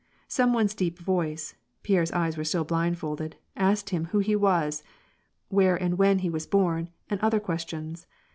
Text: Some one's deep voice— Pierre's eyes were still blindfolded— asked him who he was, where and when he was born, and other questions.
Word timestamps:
Some 0.27 0.51
one's 0.51 0.73
deep 0.73 0.97
voice— 0.97 1.53
Pierre's 1.83 2.11
eyes 2.11 2.35
were 2.35 2.43
still 2.43 2.63
blindfolded— 2.63 3.35
asked 3.55 3.91
him 3.91 4.05
who 4.05 4.17
he 4.17 4.35
was, 4.35 4.81
where 5.49 5.75
and 5.75 5.95
when 5.95 6.17
he 6.25 6.29
was 6.31 6.47
born, 6.47 6.89
and 7.07 7.19
other 7.19 7.39
questions. 7.39 8.07